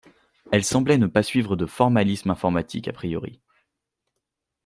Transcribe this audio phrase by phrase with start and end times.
[0.51, 3.39] Elle semblait ne pas suivre de formalisme informatique a priori.